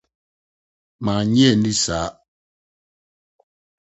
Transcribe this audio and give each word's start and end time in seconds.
Mannye 1.05 1.45
anni 1.51 1.73
saa. 1.83 2.09